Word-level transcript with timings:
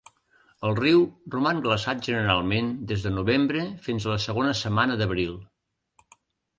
El 0.69 0.79
riu 0.79 1.03
roman 1.35 1.59
glaçat 1.65 2.01
generalment 2.09 2.73
des 2.95 3.05
de 3.09 3.13
novembre 3.21 3.69
fins 3.87 4.11
a 4.11 4.15
la 4.17 4.21
segona 4.27 4.59
setmana 4.65 5.01
d'abril. 5.05 5.41